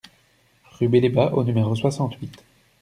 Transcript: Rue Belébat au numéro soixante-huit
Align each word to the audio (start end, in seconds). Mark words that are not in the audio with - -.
Rue 0.79 0.87
Belébat 0.89 1.31
au 1.35 1.43
numéro 1.43 1.75
soixante-huit 1.75 2.43